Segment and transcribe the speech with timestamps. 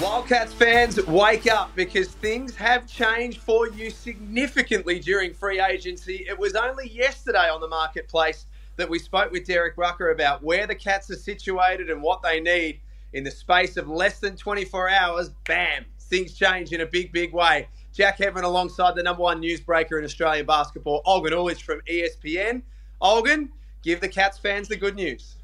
[0.00, 6.24] Wildcats fans, wake up because things have changed for you significantly during free agency.
[6.28, 10.68] It was only yesterday on the marketplace that we spoke with Derek Rucker about where
[10.68, 12.78] the Cats are situated and what they need.
[13.12, 17.32] In the space of less than 24 hours, bam, things change in a big, big
[17.32, 17.66] way.
[17.92, 22.62] Jack Heaven alongside the number one newsbreaker in Australian basketball, Olgun Uluc from ESPN.
[23.02, 23.48] Olgun,
[23.82, 25.38] give the Cats fans the good news.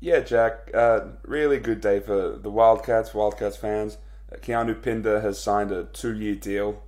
[0.00, 0.70] Yeah, Jack.
[0.72, 3.98] Uh, really good day for the Wildcats, Wildcats fans.
[4.36, 6.82] Keanu Pinder has signed a two year deal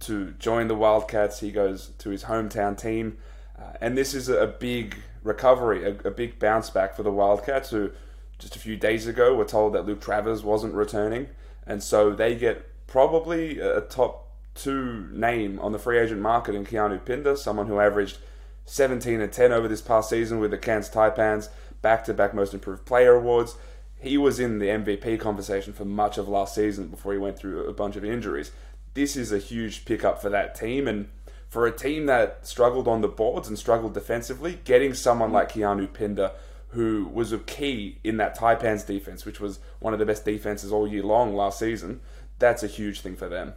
[0.00, 1.40] to join the Wildcats.
[1.40, 3.18] He goes to his hometown team.
[3.58, 7.70] Uh, and this is a big recovery, a, a, big bounce back for the Wildcats,
[7.70, 7.90] who
[8.38, 11.28] just a few days ago were told that Luke Travers wasn't returning.
[11.66, 16.64] And so they get probably a top two name on the free agent market in
[16.64, 18.18] Keanu Pinder, someone who averaged
[18.66, 21.48] 17 and 10 over this past season with the Cairns Taipans
[21.84, 23.56] back to back most improved player awards.
[24.00, 27.66] He was in the MVP conversation for much of last season before he went through
[27.66, 28.52] a bunch of injuries.
[28.94, 31.10] This is a huge pickup for that team and
[31.46, 35.92] for a team that struggled on the boards and struggled defensively, getting someone like Keanu
[35.92, 36.32] Pinder,
[36.68, 40.72] who was a key in that Taipans defense, which was one of the best defenses
[40.72, 42.00] all year long last season,
[42.38, 43.52] that's a huge thing for them.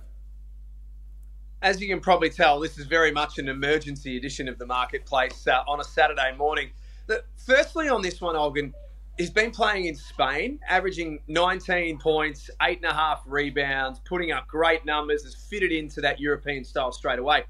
[1.61, 5.47] As you can probably tell, this is very much an emergency edition of the marketplace
[5.47, 6.69] uh, on a Saturday morning.
[7.07, 8.73] The, firstly, on this one, Olgun,
[9.17, 14.47] he's been playing in Spain, averaging 19 points, eight and a half rebounds, putting up
[14.47, 17.43] great numbers, has fitted into that European style straight away.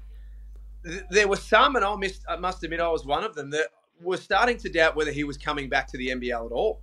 [1.10, 3.68] There were some, and I, missed, I must admit I was one of them, that
[4.00, 6.80] were starting to doubt whether he was coming back to the NBL at all.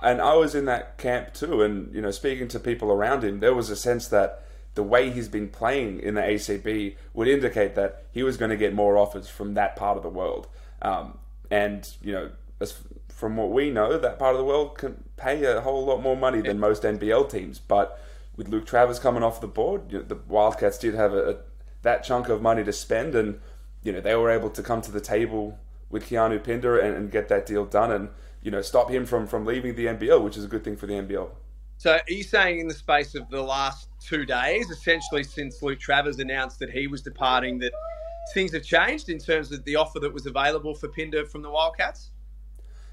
[0.00, 3.40] And I was in that camp too, and you know, speaking to people around him,
[3.40, 7.74] there was a sense that the way he's been playing in the ACB would indicate
[7.74, 10.46] that he was going to get more offers from that part of the world.
[10.80, 11.18] Um,
[11.50, 15.44] and, you know, as, from what we know, that part of the world can pay
[15.44, 17.58] a whole lot more money than most NBL teams.
[17.58, 18.00] But
[18.36, 21.36] with Luke Travers coming off the board, you know, the Wildcats did have a, a,
[21.82, 23.40] that chunk of money to spend, and
[23.82, 25.58] you know they were able to come to the table
[25.90, 28.08] with Keanu Pinder and, and, get that deal done, and
[28.42, 30.86] you know stop him from from leaving the NBL, which is a good thing for
[30.86, 31.28] the NBL.
[31.78, 35.78] So, are you saying in the space of the last two days, essentially since Luke
[35.78, 37.72] Travers announced that he was departing, that
[38.32, 41.50] things have changed in terms of the offer that was available for Pinder from the
[41.50, 42.10] Wildcats?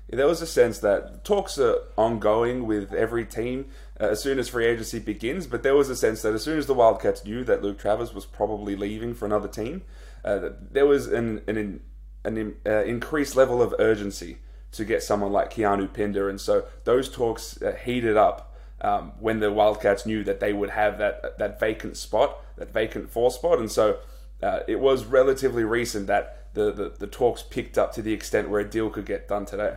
[0.09, 3.67] Yeah, there was a sense that talks are ongoing with every team
[3.99, 6.59] uh, as soon as free agency begins, but there was a sense that as soon
[6.59, 9.81] as the Wildcats knew that Luke Travers was probably leaving for another team,
[10.23, 11.79] uh, there was an, an,
[12.23, 14.37] an uh, increased level of urgency
[14.71, 19.39] to get someone like Keanu Pinder, and so those talks uh, heated up um, when
[19.39, 23.57] the Wildcats knew that they would have that that vacant spot, that vacant four spot,
[23.57, 23.99] and so
[24.41, 28.49] uh, it was relatively recent that the, the, the, talks picked up to the extent
[28.49, 29.75] where a deal could get done today.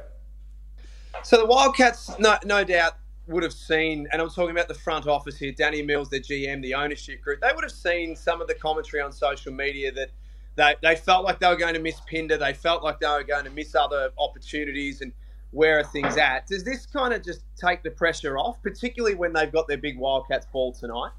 [1.22, 2.94] So the Wildcats, no, no doubt,
[3.26, 6.62] would have seen, and I'm talking about the front office here, Danny Mills, the GM,
[6.62, 10.10] the ownership group, they would have seen some of the commentary on social media that
[10.56, 13.24] they, they felt like they were going to miss Pinder, they felt like they were
[13.24, 15.12] going to miss other opportunities, and
[15.50, 16.46] where are things at?
[16.46, 19.98] Does this kind of just take the pressure off, particularly when they've got their big
[19.98, 21.12] Wildcats ball tonight?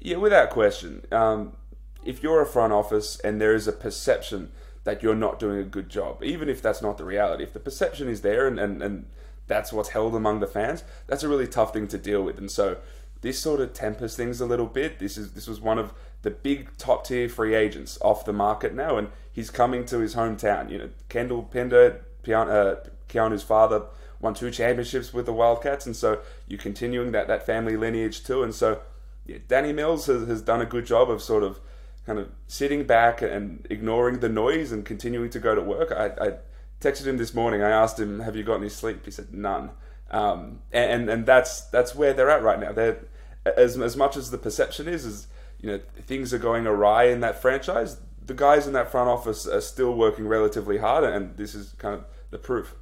[0.00, 1.04] Yeah, without question.
[1.10, 1.56] Um,
[2.04, 4.50] if you're a front office and there is a perception
[4.84, 7.60] that you're not doing a good job, even if that's not the reality, if the
[7.60, 9.06] perception is there and, and, and
[9.46, 12.38] that's what's held among the fans, that's a really tough thing to deal with.
[12.38, 12.78] And so
[13.20, 14.98] this sort of tempers things a little bit.
[14.98, 15.92] This is this was one of
[16.22, 20.14] the big top tier free agents off the market now, and he's coming to his
[20.14, 20.70] hometown.
[20.70, 22.76] You know, Kendall Pinder, uh,
[23.08, 23.82] Keanu's father,
[24.20, 28.42] won two championships with the Wildcats, and so you're continuing that that family lineage too.
[28.42, 28.80] And so,
[29.26, 31.60] yeah, Danny Mills has, has done a good job of sort of
[32.08, 35.92] kind of sitting back and ignoring the noise and continuing to go to work.
[35.92, 36.32] I, I
[36.80, 37.60] texted him this morning.
[37.62, 39.72] I asked him, "Have you got any sleep?" He said, "None."
[40.10, 42.72] Um, and and that's that's where they're at right now.
[42.72, 43.04] They're
[43.44, 45.26] as as much as the perception is, is
[45.60, 47.98] you know things are going awry in that franchise.
[48.24, 51.94] The guys in that front office are still working relatively hard, and this is kind
[51.94, 52.74] of the proof.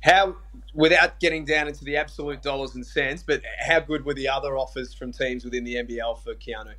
[0.00, 0.36] How,
[0.74, 4.56] without getting down into the absolute dollars and cents, but how good were the other
[4.56, 6.74] offers from teams within the NBL for Keanu?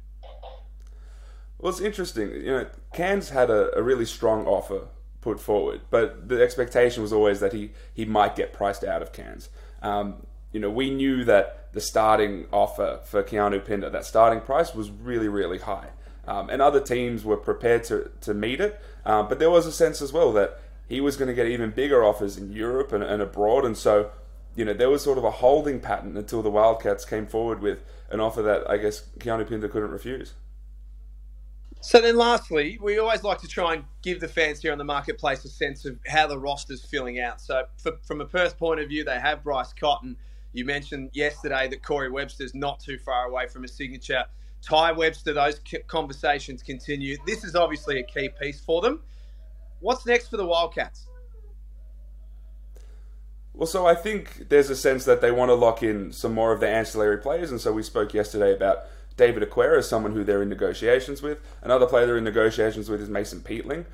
[1.60, 2.32] Well, it's interesting.
[2.32, 4.88] You know, Cairns had a, a really strong offer
[5.22, 9.12] put forward, but the expectation was always that he, he might get priced out of
[9.12, 9.50] Cairns.
[9.82, 14.74] Um, you know, we knew that the starting offer for Keanu Pinder, that starting price
[14.74, 15.90] was really, really high.
[16.26, 18.80] Um, and other teams were prepared to, to meet it.
[19.06, 21.72] Um, but there was a sense as well that he was going to get even
[21.72, 23.66] bigger offers in Europe and, and abroad.
[23.66, 24.12] And so,
[24.56, 27.84] you know, there was sort of a holding pattern until the Wildcats came forward with
[28.10, 30.34] an offer that I guess Keanu Pinder couldn't refuse.
[31.82, 34.84] So then, lastly, we always like to try and give the fans here on the
[34.84, 37.40] marketplace a sense of how the roster's filling out.
[37.40, 40.18] So, for, from a Perth point of view, they have Bryce Cotton,
[40.52, 44.26] You mentioned yesterday that Corey Webster's not too far away from a signature.
[44.62, 47.16] Tai Webster, those conversations continue.
[47.26, 49.02] This is obviously a key piece for them.
[49.80, 51.08] What's next for the Wildcats?
[53.54, 56.52] Well, so I think there's a sense that they want to lock in some more
[56.52, 58.80] of the ancillary players, and so we spoke yesterday about
[59.20, 61.40] David Aquera is someone who they're in negotiations with.
[61.62, 63.86] Another player they're in negotiations with is Mason Peatling.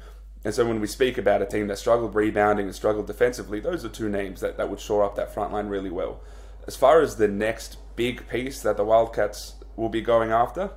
[0.44, 3.83] And so when we speak about a team that struggled rebounding and struggled defensively, those
[3.83, 6.22] are two names that, that would shore up that front line really well.
[6.68, 10.69] As far as the next big piece that the Wildcats will be going after,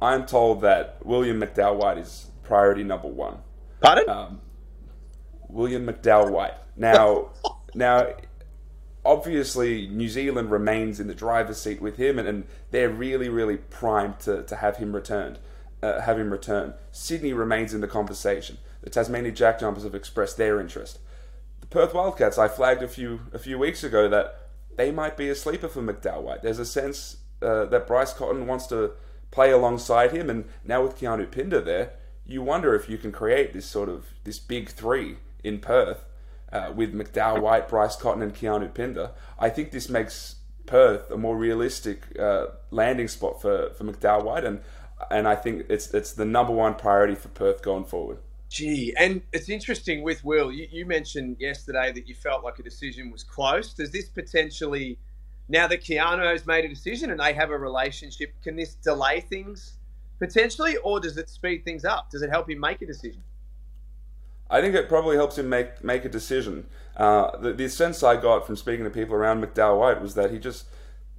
[0.00, 3.38] I'm told that William McDowell White is priority number one.
[3.80, 4.08] Pardon?
[4.08, 4.40] Um,
[5.48, 6.54] William McDowell White.
[6.76, 7.30] Now,
[7.74, 8.14] now,
[9.04, 13.56] obviously, New Zealand remains in the driver's seat with him, and, and they're really, really
[13.56, 15.38] primed to, to have him returned.
[15.82, 16.74] Uh, have him return.
[16.92, 18.58] Sydney remains in the conversation.
[18.82, 21.00] The Tasmania Jack Jumpers have expressed their interest.
[21.60, 25.28] The Perth Wildcats, I flagged a few a few weeks ago that they might be
[25.28, 26.42] a sleeper for McDowell White.
[26.42, 28.92] There's a sense uh, that Bryce Cotton wants to
[29.32, 31.94] play alongside him, and now with Keanu Pinder there,
[32.24, 36.04] you wonder if you can create this sort of this big three in Perth
[36.52, 39.12] uh, with McDowell White, Bryce Cotton, and Keanu Pinder.
[39.38, 44.44] I think this makes Perth a more realistic uh, landing spot for, for McDowell White,
[44.44, 44.60] and
[45.10, 48.18] and I think it's it's the number one priority for Perth going forward.
[48.48, 50.52] Gee, and it's interesting with Will.
[50.52, 53.72] You, you mentioned yesterday that you felt like a decision was close.
[53.72, 54.98] Does this potentially,
[55.48, 59.20] now that Keanu has made a decision and they have a relationship, can this delay
[59.20, 59.78] things
[60.18, 62.10] potentially, or does it speed things up?
[62.10, 63.22] Does it help him make a decision?
[64.52, 66.66] I think it probably helps him make make a decision.
[66.94, 70.30] Uh, the, the, sense I got from speaking to people around McDowell White was that
[70.30, 70.66] he just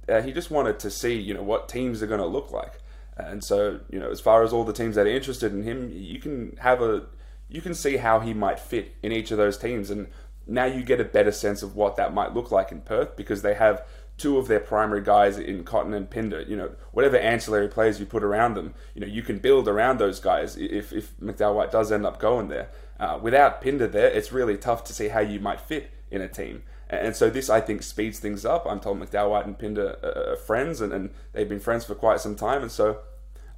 [0.08, 2.74] uh, he just wanted to see you know what teams are going to look like,
[3.16, 5.90] and so you know as far as all the teams that are interested in him,
[5.92, 7.06] you can have a
[7.48, 10.06] you can see how he might fit in each of those teams, and
[10.46, 13.42] now you get a better sense of what that might look like in Perth because
[13.42, 13.84] they have
[14.16, 16.42] two of their primary guys in Cotton and Pinder.
[16.42, 19.98] You know, whatever ancillary players you put around them, you know, you can build around
[19.98, 22.68] those guys if if McDowell White does end up going there.
[22.98, 26.28] Uh, without Pinder there, it's really tough to see how you might fit in a
[26.28, 26.62] team.
[26.88, 28.66] And so this, I think, speeds things up.
[28.68, 32.20] I'm told McDowell White and Pinder are friends, and, and they've been friends for quite
[32.20, 32.62] some time.
[32.62, 32.98] And so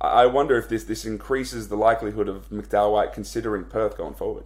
[0.00, 4.44] I wonder if this, this increases the likelihood of McDowell White considering Perth going forward.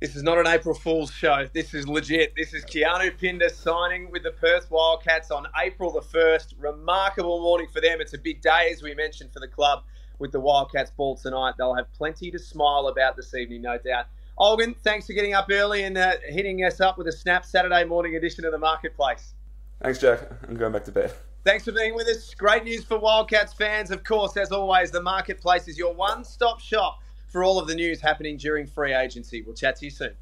[0.00, 1.48] This is not an April Fool's show.
[1.52, 2.32] This is legit.
[2.36, 6.54] This is Keanu Pinder signing with the Perth Wildcats on April the 1st.
[6.56, 8.00] Remarkable morning for them.
[8.00, 9.82] It's a big day, as we mentioned, for the club
[10.20, 11.54] with the Wildcats ball tonight.
[11.58, 14.06] They'll have plenty to smile about this evening, no doubt.
[14.38, 17.82] Olgun, thanks for getting up early and uh, hitting us up with a snap Saturday
[17.82, 19.34] morning edition of the Marketplace.
[19.82, 20.20] Thanks, Jack.
[20.48, 21.12] I'm going back to bed.
[21.42, 22.34] Thanks for being with us.
[22.34, 23.90] Great news for Wildcats fans.
[23.90, 27.74] Of course, as always, the Marketplace is your one stop shop for all of the
[27.74, 29.42] news happening during free agency.
[29.42, 30.14] We'll chat to you soon.